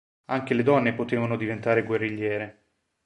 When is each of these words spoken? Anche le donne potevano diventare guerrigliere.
Anche 0.31 0.55
le 0.55 0.63
donne 0.63 0.95
potevano 0.95 1.37
diventare 1.37 1.83
guerrigliere. 1.83 2.63